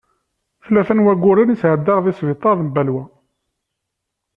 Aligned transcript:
Tlata 0.65 0.93
n 0.97 1.03
wagguren 1.05 1.53
i 1.53 1.57
sεeddaɣ 1.61 1.97
di 2.01 2.13
sbiṭar 2.17 2.57
n 2.61 2.67
Balwa. 2.75 3.03